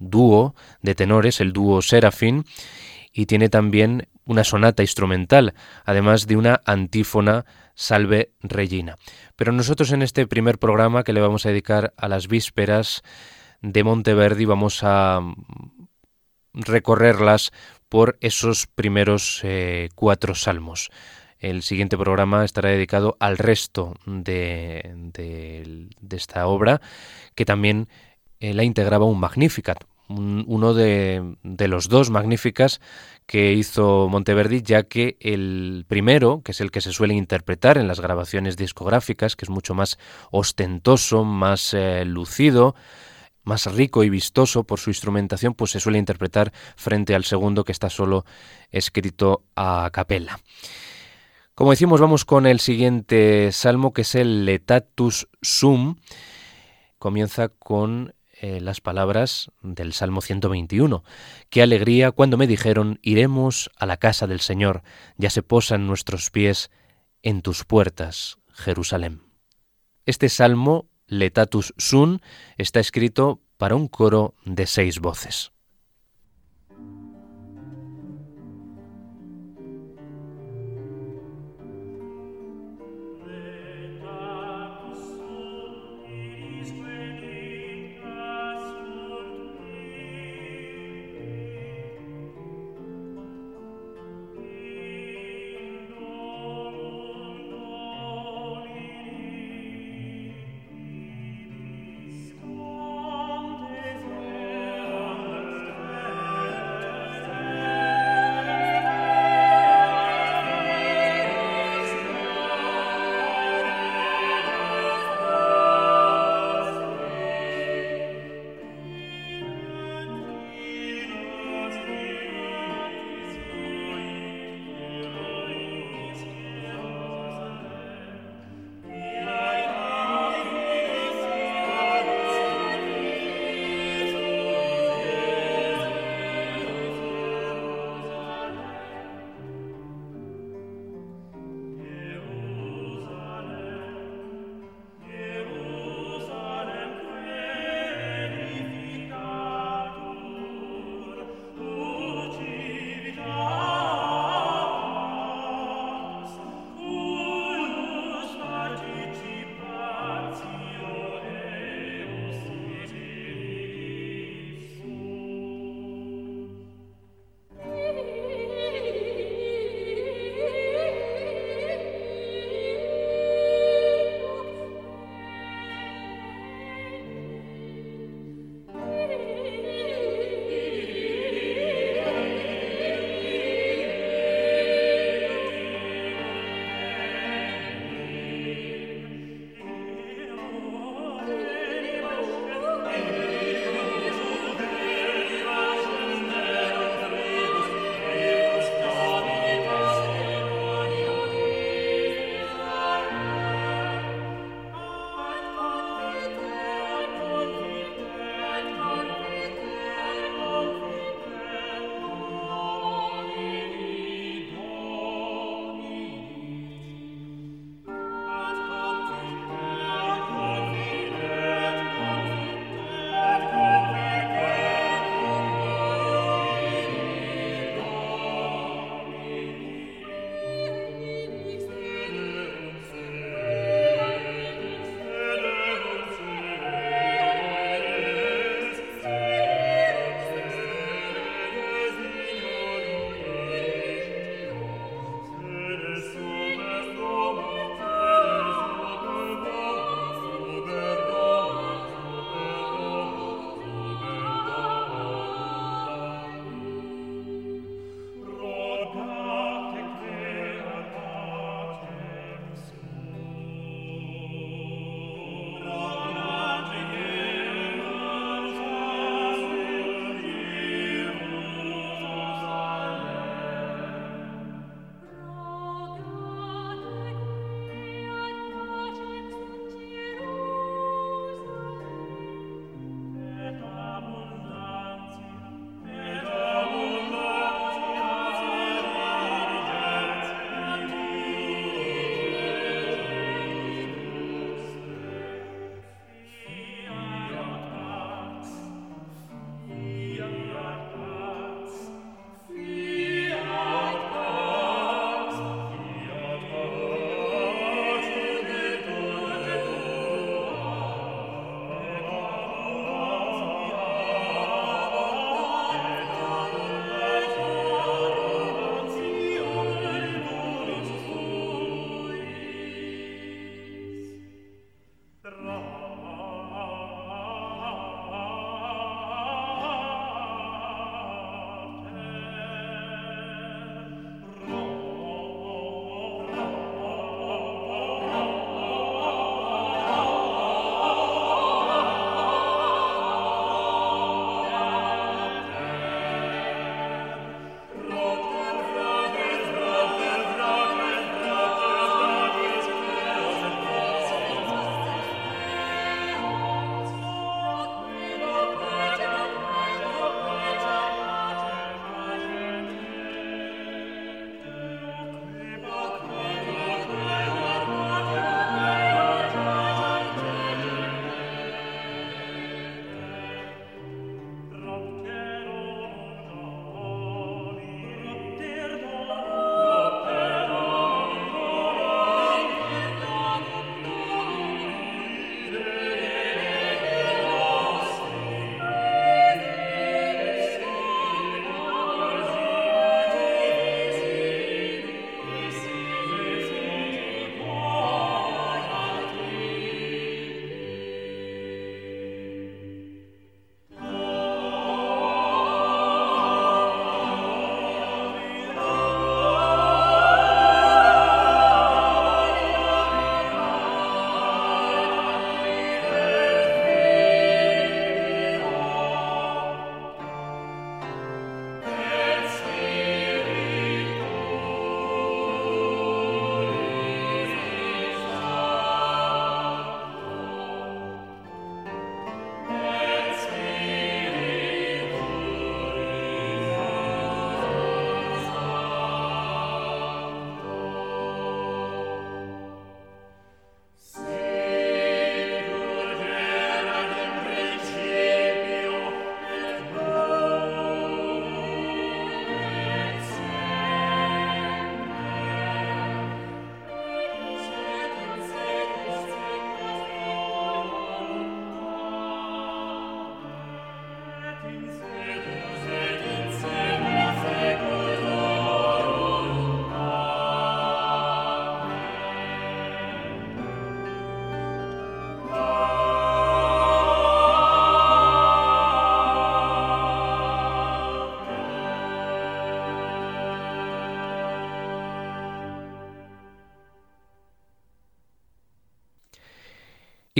dúo 0.00 0.54
de 0.80 0.94
tenores, 0.94 1.40
el 1.40 1.52
dúo 1.52 1.82
Serafín, 1.82 2.44
y 3.12 3.26
tiene 3.26 3.50
también 3.50 4.08
una 4.24 4.44
sonata 4.44 4.82
instrumental, 4.82 5.54
además 5.84 6.26
de 6.26 6.36
una 6.36 6.60
antífona 6.64 7.44
Salve 7.74 8.32
Regina. 8.40 8.96
Pero 9.36 9.52
nosotros 9.52 9.92
en 9.92 10.02
este 10.02 10.26
primer 10.26 10.58
programa 10.58 11.04
que 11.04 11.12
le 11.12 11.20
vamos 11.20 11.46
a 11.46 11.48
dedicar 11.48 11.92
a 11.96 12.08
las 12.08 12.28
vísperas 12.28 13.02
de 13.62 13.84
Monteverdi 13.84 14.44
vamos 14.44 14.80
a 14.82 15.20
recorrerlas 16.52 17.52
por 17.88 18.18
esos 18.20 18.66
primeros 18.66 19.40
eh, 19.44 19.88
cuatro 19.94 20.34
salmos. 20.34 20.90
El 21.38 21.62
siguiente 21.62 21.98
programa 21.98 22.44
estará 22.44 22.68
dedicado 22.68 23.16
al 23.18 23.36
resto 23.36 23.96
de, 24.06 24.92
de, 25.12 26.16
esta 26.16 26.46
obra, 26.46 26.80
que 27.34 27.44
también 27.44 27.88
eh, 28.38 28.54
la 28.54 28.62
integraba 28.62 29.06
un 29.06 29.18
Magnificat, 29.18 29.84
uno 30.12 30.74
de, 30.74 31.36
los 31.42 31.88
dos 31.88 32.10
magníficas 32.10 32.80
que 33.26 33.52
hizo 33.52 34.08
Monteverdi, 34.08 34.62
ya 34.62 34.82
que 34.82 35.16
el 35.20 35.84
primero, 35.88 36.42
que 36.42 36.52
es 36.52 36.60
el 36.60 36.70
que 36.70 36.80
se 36.80 36.92
suele 36.92 37.14
interpretar 37.14 37.78
en 37.78 37.88
las 37.88 38.00
grabaciones 38.00 38.56
discográficas, 38.56 39.36
que 39.36 39.44
es 39.44 39.50
mucho 39.50 39.74
más 39.74 39.98
ostentoso, 40.30 41.24
más 41.24 41.74
eh, 41.74 42.04
lucido, 42.04 42.74
más 43.44 43.66
rico 43.66 44.04
y 44.04 44.10
vistoso 44.10 44.64
por 44.64 44.78
su 44.78 44.90
instrumentación, 44.90 45.54
pues 45.54 45.72
se 45.72 45.80
suele 45.80 45.98
interpretar 45.98 46.52
frente 46.76 47.14
al 47.14 47.24
segundo 47.24 47.64
que 47.64 47.72
está 47.72 47.90
solo 47.90 48.24
escrito 48.70 49.44
a 49.56 49.90
capella. 49.92 50.38
Como 51.54 51.70
decimos, 51.70 52.00
vamos 52.00 52.24
con 52.24 52.46
el 52.46 52.60
siguiente 52.60 53.52
salmo 53.52 53.92
que 53.92 54.02
es 54.02 54.14
el 54.14 54.46
Letatus 54.46 55.28
Sum. 55.42 55.96
Comienza 56.98 57.48
con 57.48 58.14
eh, 58.42 58.60
las 58.60 58.80
palabras 58.80 59.52
del 59.62 59.92
Salmo 59.92 60.20
121. 60.20 61.04
Qué 61.48 61.62
alegría 61.62 62.10
cuando 62.10 62.36
me 62.36 62.48
dijeron, 62.48 62.98
iremos 63.00 63.70
a 63.76 63.86
la 63.86 63.98
casa 63.98 64.26
del 64.26 64.40
Señor, 64.40 64.82
ya 65.16 65.30
se 65.30 65.44
posan 65.44 65.86
nuestros 65.86 66.30
pies 66.30 66.72
en 67.22 67.40
tus 67.40 67.64
puertas, 67.64 68.38
Jerusalén. 68.52 69.22
Este 70.06 70.28
salmo, 70.28 70.88
Letatus 71.06 71.72
Sun, 71.78 72.20
está 72.58 72.80
escrito 72.80 73.40
para 73.58 73.76
un 73.76 73.86
coro 73.86 74.34
de 74.44 74.66
seis 74.66 74.98
voces. 74.98 75.52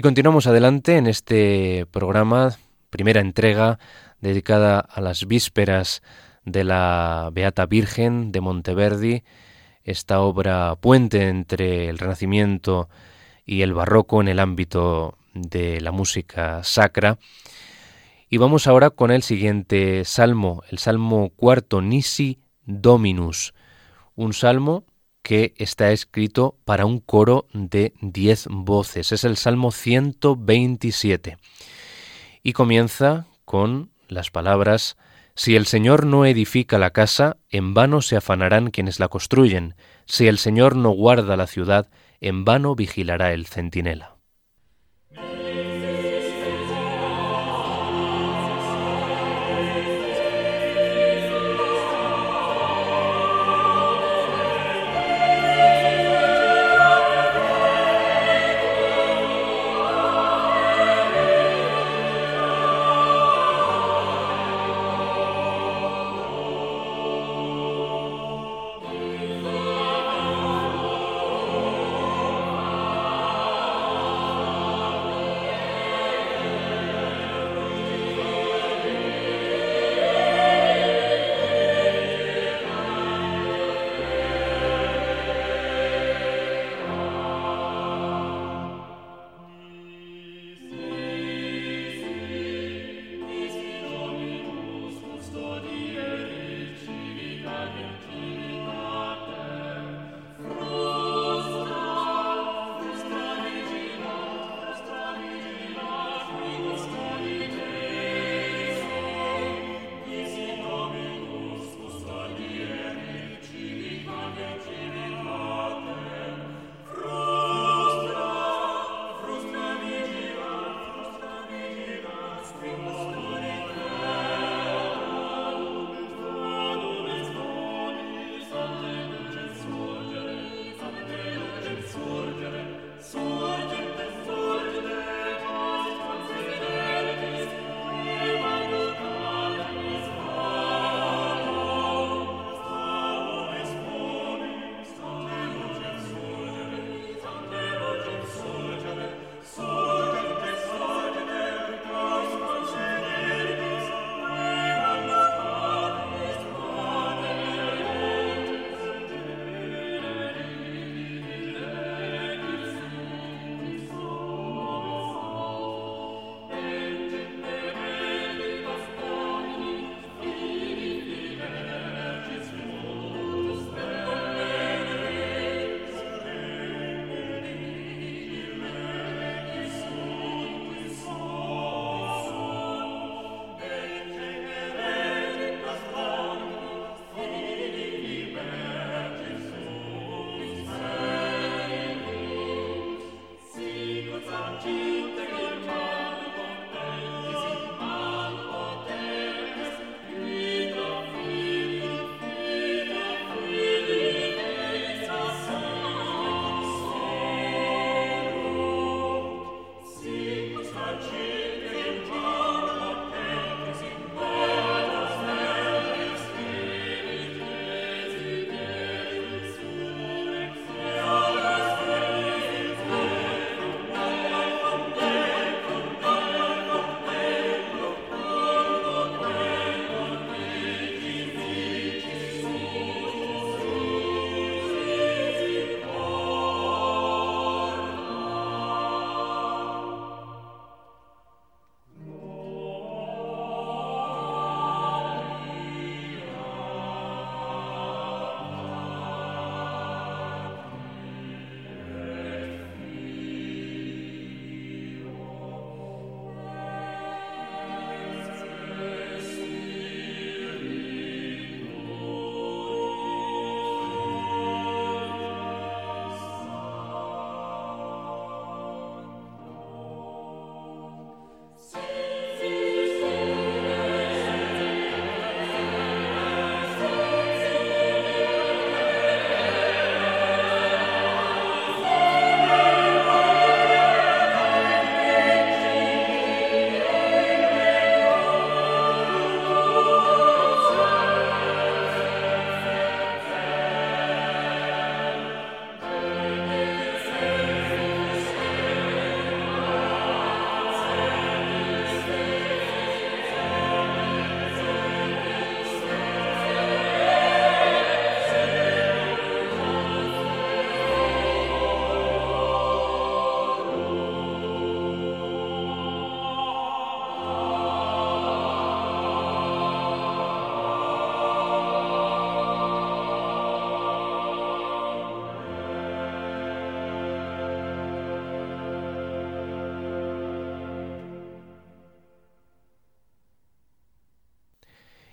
Continuamos 0.02 0.48
adelante 0.48 0.96
en 0.96 1.06
este 1.06 1.86
programa, 1.92 2.56
primera 2.90 3.20
entrega 3.20 3.78
dedicada 4.20 4.80
a 4.80 5.00
las 5.00 5.28
vísperas 5.28 6.02
de 6.44 6.64
la 6.64 7.30
Beata 7.32 7.66
Virgen 7.66 8.32
de 8.32 8.40
Monteverdi, 8.40 9.22
esta 9.84 10.18
obra 10.18 10.74
puente 10.74 11.28
entre 11.28 11.88
el 11.88 12.00
Renacimiento 12.00 12.88
y 13.46 13.62
el 13.62 13.74
Barroco 13.74 14.20
en 14.20 14.26
el 14.26 14.40
ámbito 14.40 15.18
de 15.34 15.80
la 15.80 15.92
música 15.92 16.64
sacra. 16.64 17.18
Y 18.28 18.38
vamos 18.38 18.66
ahora 18.66 18.90
con 18.90 19.12
el 19.12 19.22
siguiente 19.22 20.04
salmo, 20.04 20.64
el 20.70 20.78
salmo 20.78 21.30
cuarto, 21.36 21.80
Nisi 21.80 22.40
Dominus, 22.66 23.54
un 24.16 24.32
salmo 24.32 24.84
que 25.22 25.54
está 25.56 25.92
escrito 25.92 26.56
para 26.64 26.84
un 26.84 26.98
coro 27.00 27.46
de 27.52 27.94
diez 28.00 28.46
voces. 28.50 29.12
Es 29.12 29.24
el 29.24 29.36
Salmo 29.36 29.70
127 29.70 31.38
y 32.42 32.52
comienza 32.52 33.26
con 33.44 33.90
las 34.08 34.30
palabras 34.30 34.96
Si 35.34 35.56
el 35.56 35.66
Señor 35.66 36.04
no 36.04 36.26
edifica 36.26 36.78
la 36.78 36.90
casa, 36.90 37.38
en 37.48 37.72
vano 37.72 38.02
se 38.02 38.16
afanarán 38.16 38.70
quienes 38.70 39.00
la 39.00 39.08
construyen. 39.08 39.74
Si 40.04 40.28
el 40.28 40.36
Señor 40.36 40.76
no 40.76 40.90
guarda 40.90 41.38
la 41.38 41.46
ciudad, 41.46 41.88
en 42.20 42.44
vano 42.44 42.74
vigilará 42.74 43.32
el 43.32 43.46
centinela. 43.46 44.11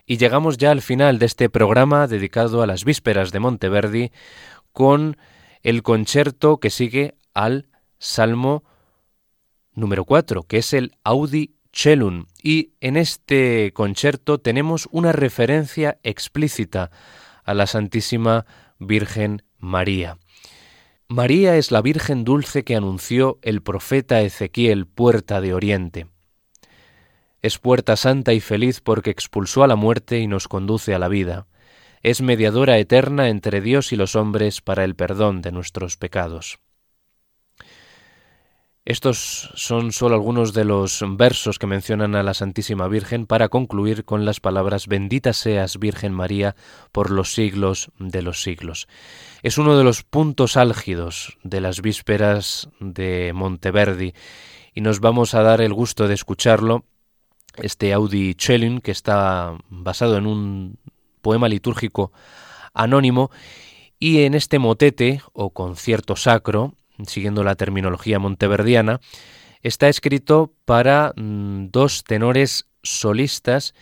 Y 0.10 0.18
llegamos 0.18 0.58
ya 0.58 0.72
al 0.72 0.82
final 0.82 1.20
de 1.20 1.28
este 1.28 1.52
programa 1.52 2.08
dedicado 2.08 2.64
a 2.64 2.66
las 2.66 2.84
vísperas 2.84 3.32
de 3.32 3.40
Monteverdi 3.40 4.12
con 4.74 5.18
el 5.62 5.84
concierto 5.84 6.60
que 6.60 6.72
sigue 6.72 7.14
al 7.36 7.68
Salmo 8.00 8.64
número 9.76 10.06
4, 10.06 10.42
que 10.48 10.58
es 10.58 10.74
el 10.74 10.96
Audi 11.04 11.54
Chelum. 11.74 12.26
Y 12.42 12.72
en 12.82 12.98
este 12.98 13.72
concierto 13.76 14.40
tenemos 14.40 14.90
una 14.92 15.12
referencia 15.12 16.00
explícita 16.02 16.90
a 17.44 17.54
la 17.54 17.68
Santísima 17.68 18.48
Virgen 18.80 19.44
María. 19.60 20.18
María 21.08 21.56
es 21.56 21.70
la 21.70 21.84
Virgen 21.84 22.24
dulce 22.24 22.64
que 22.64 22.76
anunció 22.76 23.38
el 23.44 23.62
profeta 23.62 24.22
Ezequiel, 24.22 24.88
puerta 24.88 25.40
de 25.40 25.54
Oriente. 25.54 26.08
Es 27.42 27.58
puerta 27.58 27.96
santa 27.96 28.34
y 28.34 28.42
feliz 28.42 28.82
porque 28.82 29.12
expulsó 29.12 29.64
a 29.64 29.68
la 29.68 29.76
muerte 29.76 30.20
y 30.20 30.28
nos 30.28 30.48
conduce 30.48 30.94
a 30.94 31.00
la 31.00 31.08
vida. 31.08 31.48
Es 32.02 32.22
mediadora 32.22 32.78
eterna 32.78 33.30
entre 33.30 33.62
Dios 33.62 33.94
y 33.94 33.96
los 33.96 34.16
hombres 34.16 34.62
para 34.62 34.84
el 34.84 34.96
perdón 34.96 35.42
de 35.42 35.52
nuestros 35.52 35.98
pecados. 35.98 36.60
Estos 38.90 39.52
son 39.54 39.92
solo 39.92 40.16
algunos 40.16 40.52
de 40.54 40.66
los 40.66 41.04
versos 41.08 41.60
que 41.60 41.68
mencionan 41.68 42.16
a 42.16 42.24
la 42.24 42.34
Santísima 42.34 42.88
Virgen 42.88 43.28
para 43.28 43.48
concluir 43.48 44.04
con 44.04 44.26
las 44.26 44.40
palabras 44.40 44.88
Bendita 44.88 45.34
seas 45.34 45.78
Virgen 45.78 46.12
María 46.12 46.56
por 46.92 47.12
los 47.12 47.34
siglos 47.34 47.92
de 48.00 48.24
los 48.24 48.42
siglos. 48.42 48.88
Es 49.44 49.60
uno 49.60 49.78
de 49.78 49.84
los 49.84 50.04
puntos 50.04 50.58
álgidos 50.58 51.38
de 51.44 51.62
las 51.62 51.82
vísperas 51.82 52.70
de 52.80 53.32
Monteverdi 53.36 54.14
y 54.74 54.82
nos 54.82 55.02
vamos 55.02 55.36
a 55.36 55.44
dar 55.44 55.62
el 55.62 55.74
gusto 55.74 56.08
de 56.08 56.16
escucharlo 56.16 56.84
este 57.62 57.94
Audi 57.94 58.36
Chelin, 58.36 58.82
que 58.82 58.92
está 58.92 59.58
basado 59.70 60.18
en 60.18 60.26
un 60.26 60.78
poema 61.22 61.50
litúrgico 61.50 62.12
anónimo, 62.74 63.32
y 64.00 64.24
en 64.24 64.34
este 64.34 64.60
motete 64.60 65.22
o 65.34 65.50
concierto 65.50 66.16
sacro, 66.16 66.74
siguiendo 67.06 67.44
la 67.44 67.56
terminología 67.56 68.20
monteverdiana, 68.20 69.00
está 69.62 69.90
escrito 69.90 70.54
para 70.66 71.14
mm, 71.16 71.68
dos 71.72 72.04
tenores 72.04 72.68
solistas 72.84 73.74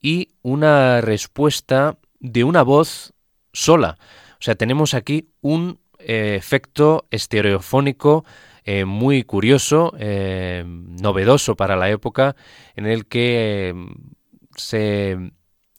y 0.00 0.28
una 0.42 1.00
respuesta 1.00 1.98
de 2.20 2.44
una 2.44 2.62
voz 2.62 3.12
sola. 3.52 3.98
O 4.38 4.42
sea, 4.42 4.54
tenemos 4.54 4.94
aquí 4.94 5.30
un 5.40 5.80
eh, 5.98 6.36
efecto 6.36 7.06
estereofónico 7.10 8.24
eh, 8.68 8.84
muy 8.84 9.22
curioso, 9.22 9.94
eh, 9.96 10.64
novedoso 10.66 11.54
para 11.54 11.76
la 11.76 11.88
época, 11.88 12.34
en 12.74 12.86
el 12.86 13.06
que 13.06 13.68
eh, 13.68 13.74
se 14.56 15.30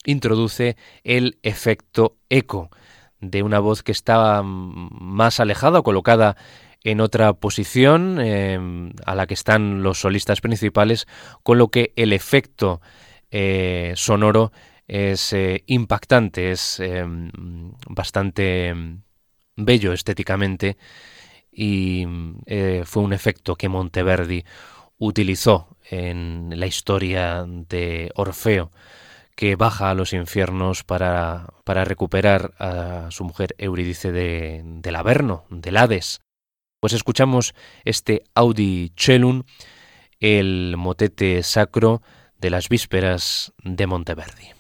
introduce 0.06 0.78
el 1.04 1.38
efecto 1.44 2.16
eco 2.30 2.70
de 3.20 3.44
una 3.44 3.60
voz 3.60 3.84
que 3.84 3.92
estaba 3.92 4.42
más 4.42 5.42
alejada 5.42 5.80
o 5.80 5.84
colocada 5.84 6.38
en 6.82 7.02
otra 7.02 7.34
posición 7.34 8.20
a 9.06 9.16
la 9.16 9.28
que 9.28 9.34
están 9.34 9.84
los 9.84 10.00
solistas 10.00 10.40
principales, 10.40 11.08
con 11.44 11.58
lo 11.58 11.68
que 11.68 11.92
el 11.98 12.14
efecto 12.14 12.80
sonoro 13.96 14.54
es 14.88 15.36
impactante, 15.66 16.52
es 16.52 16.82
bastante 17.90 18.74
bello 19.58 19.92
estéticamente 19.92 20.78
y 21.60 22.06
eh, 22.46 22.84
fue 22.86 23.02
un 23.02 23.14
efecto 23.14 23.56
que 23.56 23.68
Monteverdi 23.68 24.46
utilizó 25.00 25.76
en 25.90 26.54
la 26.56 26.68
historia 26.68 27.46
de 27.48 28.12
Orfeo, 28.14 28.72
que 29.36 29.56
baja 29.56 29.90
a 29.90 29.96
los 29.96 30.14
infiernos 30.14 30.84
para, 30.84 31.48
para 31.64 31.84
recuperar 31.84 32.54
a 32.60 33.08
su 33.10 33.24
mujer 33.24 33.56
Eurídice 33.58 34.12
de, 34.12 34.62
del 34.64 34.96
Averno, 34.96 35.46
del 35.50 35.78
Hades. 35.78 36.22
Pues 36.80 36.94
escuchamos 36.94 37.56
este 37.86 38.24
Audi 38.36 38.92
Celum, 38.96 39.42
el 40.20 40.76
motete 40.78 41.42
sacro 41.42 42.04
de 42.38 42.52
las 42.52 42.70
vísperas 42.70 43.52
de 43.64 43.88
Monteverdi. 43.88 44.57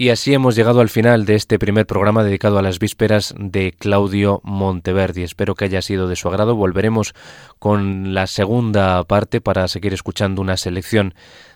Y 0.00 0.10
así 0.10 0.32
hemos 0.32 0.54
llegado 0.54 0.80
al 0.80 0.90
final 0.90 1.24
de 1.24 1.34
este 1.34 1.58
primer 1.58 1.84
programa 1.84 2.22
dedicado 2.22 2.56
a 2.56 2.62
las 2.62 2.78
vísperas 2.78 3.34
de 3.36 3.72
Claudio 3.76 4.40
Monteverdi. 4.44 5.24
Espero 5.24 5.56
que 5.56 5.64
haya 5.64 5.82
sido 5.82 6.06
de 6.06 6.14
su 6.14 6.28
agrado. 6.28 6.54
Volveremos 6.54 7.14
con 7.58 8.14
la 8.14 8.28
segunda 8.28 9.02
parte 9.02 9.40
para 9.40 9.66
seguir 9.66 9.92
escuchando 9.92 10.40
una 10.40 10.56
selección 10.56 11.14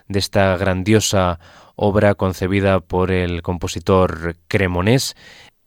de 0.09 0.19
esta 0.19 0.57
grandiosa 0.57 1.39
obra 1.77 2.15
concebida 2.15 2.81
por 2.81 3.11
el 3.11 3.43
compositor 3.43 4.35
cremonés 4.49 5.15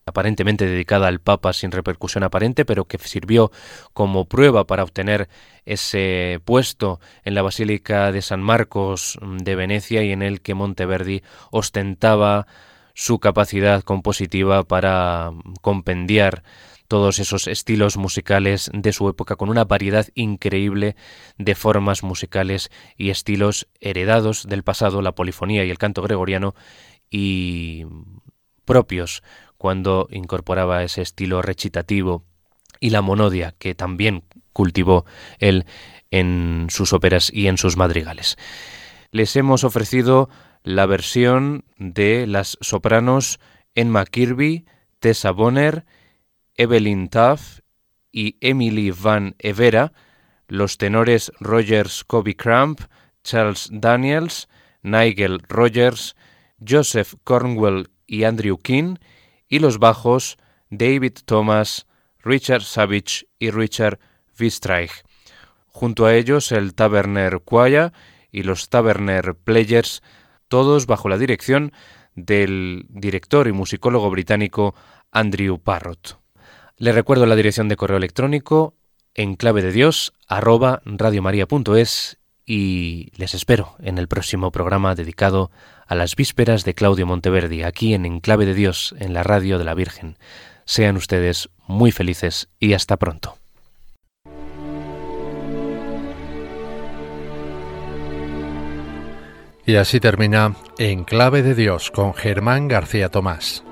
aparentemente 0.07 0.67
dedicada 0.67 1.09
al 1.09 1.21
Papa 1.21 1.53
sin 1.53 1.73
repercusión 1.73 2.23
aparente, 2.23 2.65
pero 2.65 2.85
que 2.85 2.97
sirvió 2.99 3.51
como 3.93 4.25
prueba 4.27 4.65
para 4.65 4.85
obtener 4.85 5.29
ese 5.65 6.41
puesto 6.45 7.01
en 7.25 7.35
la 7.35 7.43
Basílica 7.43 8.13
de 8.13 8.23
San 8.23 8.41
Marcos 8.41 9.19
de 9.21 9.57
Venecia 9.57 10.05
y 10.05 10.13
en 10.13 10.23
el 10.23 10.41
que 10.41 10.55
Monteverdi 10.55 11.23
ostentaba 11.51 12.47
su 12.95 13.19
capacidad 13.19 13.83
compositiva 13.83 14.63
para 14.63 15.33
compendiar 15.61 16.45
todos 16.87 17.19
esos 17.19 17.49
estilos 17.49 17.97
musicales 17.97 18.71
de 18.73 18.93
su 18.93 19.09
época 19.09 19.35
con 19.35 19.49
una 19.49 19.65
variedad 19.65 20.07
increíble 20.15 20.95
de 21.37 21.57
formas 21.57 22.05
musicales 22.05 22.71
y 22.97 23.11
estilos 23.11 23.67
heredados 23.81 24.47
del 24.49 24.63
pasado, 24.63 25.03
la 25.03 25.17
polifonía 25.17 25.65
y 25.65 25.71
el 25.71 25.79
canto 25.79 26.01
gregoriano 26.01 26.55
y 27.11 27.87
propios 28.67 29.23
cuando 29.59 30.09
incorporaba 30.11 30.83
ese 30.83 31.03
estilo 31.03 31.43
recitativo 31.43 32.25
y 32.81 32.91
la 32.91 33.03
monodia 33.03 33.55
que 33.59 33.75
también 33.75 34.25
cultivó 34.53 35.05
él 35.39 35.67
en 36.11 36.67
sus 36.71 36.93
óperas 36.93 37.31
y 37.33 37.49
en 37.49 37.59
sus 37.59 37.77
madrigales. 37.77 38.37
Les 39.11 39.35
hemos 39.37 39.65
ofrecido 39.65 40.29
la 40.63 40.87
versión 40.87 41.65
de 41.79 42.27
las 42.27 42.59
sopranos 42.61 43.39
Emma 43.75 44.05
Kirby, 44.05 44.65
Tessa 44.99 45.31
Bonner, 45.31 45.85
Evelyn 46.55 47.09
Tuff 47.09 47.61
y 48.11 48.37
Emily 48.41 48.91
Van 48.91 49.37
Evera, 49.39 49.93
los 50.49 50.79
tenores 50.79 51.33
Rogers 51.39 52.05
Kobe 52.05 52.37
Cramp, 52.37 52.81
Charles 53.23 53.69
Daniels, 53.73 54.49
Nigel 54.83 55.41
Rogers, 55.49 56.17
Joseph 56.67 57.15
Cornwell 57.25 57.91
y 58.07 58.25
Andrew 58.25 58.59
King, 58.59 58.97
y 59.49 59.59
los 59.59 59.79
bajos 59.79 60.37
David 60.71 61.19
Thomas, 61.25 61.87
Richard 62.23 62.63
Savage 62.63 63.27
y 63.39 63.51
Richard 63.51 63.99
Wistreich. 64.39 65.05
Junto 65.69 66.07
a 66.07 66.15
ellos 66.15 66.53
el 66.53 66.75
Taverner 66.75 67.41
Choir 67.49 67.93
y 68.33 68.43
los 68.43 68.69
Taverner 68.69 69.35
Players, 69.35 70.03
todos 70.49 70.87
bajo 70.87 71.09
la 71.09 71.19
dirección 71.19 71.73
del 72.15 72.87
director 72.89 73.47
y 73.47 73.53
musicólogo 73.53 74.11
británico 74.11 74.75
Andrew 75.13 75.59
Parrott. 75.59 76.19
Le 76.79 76.93
recuerdo 76.93 77.27
la 77.27 77.37
dirección 77.37 77.69
de 77.69 77.77
correo 77.77 77.97
electrónico 77.97 78.75
en 79.15 79.37
clave 79.37 79.63
de 79.63 79.73
Dios 79.73 80.13
arroba 80.29 80.83
radiomaria.es 80.85 82.19
y 82.45 83.11
les 83.17 83.35
espero 83.35 83.77
en 83.81 83.99
el 83.99 84.09
próximo 84.09 84.53
programa 84.53 84.95
dedicado 84.95 85.51
a 85.51 85.76
las 85.95 86.17
vísperas 86.17 86.65
de 86.65 86.75
Claudio 86.75 87.07
Monteverdi, 87.07 87.63
aquí 87.63 87.95
en 87.95 88.05
Enclave 88.05 88.47
de 88.47 88.55
Dios, 88.55 88.95
en 88.99 89.15
la 89.15 89.23
radio 89.23 89.59
de 89.59 89.65
la 89.65 89.75
Virgen. 89.75 90.17
Sean 90.65 90.97
ustedes 90.97 91.49
muy 91.67 91.93
felices 91.93 92.49
y 92.59 92.73
hasta 92.73 92.97
pronto. 92.97 93.39
Y 99.67 99.75
así 99.75 99.99
termina 99.99 100.55
En 100.79 101.03
Clave 101.05 101.43
de 101.43 101.57
Dios 101.57 101.91
con 101.91 102.15
Germán 102.15 102.69
García 102.69 103.09
Tomás. 103.11 103.66